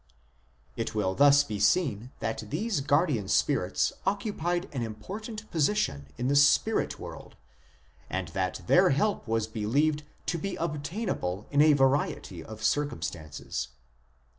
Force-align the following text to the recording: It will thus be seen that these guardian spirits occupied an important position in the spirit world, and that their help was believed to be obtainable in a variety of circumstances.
It 0.75 0.95
will 0.95 1.13
thus 1.13 1.43
be 1.43 1.59
seen 1.59 2.11
that 2.21 2.49
these 2.49 2.81
guardian 2.81 3.27
spirits 3.27 3.93
occupied 4.03 4.67
an 4.73 4.81
important 4.81 5.47
position 5.51 6.07
in 6.17 6.27
the 6.27 6.35
spirit 6.35 6.97
world, 6.97 7.35
and 8.09 8.29
that 8.29 8.61
their 8.65 8.89
help 8.89 9.27
was 9.27 9.45
believed 9.45 10.01
to 10.25 10.39
be 10.39 10.55
obtainable 10.55 11.45
in 11.51 11.61
a 11.61 11.73
variety 11.73 12.43
of 12.43 12.63
circumstances. 12.63 13.67